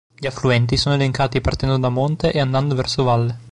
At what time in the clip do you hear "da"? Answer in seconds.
1.77-1.89